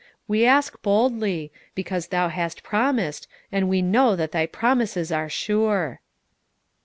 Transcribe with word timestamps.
We 0.27 0.47
ask 0.47 0.81
boldly, 0.81 1.51
because 1.75 2.07
Thou 2.07 2.29
hast 2.29 2.63
promised, 2.63 3.27
and 3.51 3.69
we 3.69 3.83
know 3.83 4.15
that 4.15 4.31
Thy 4.31 4.47
promises 4.47 5.11
are 5.11 5.29
sure." 5.29 5.99